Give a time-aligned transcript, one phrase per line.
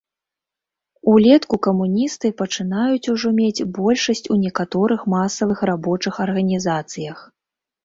[1.11, 7.17] Улетку камуністы пачынаюць ужо мець большасць у некаторых масавых рабочых арганізацыях.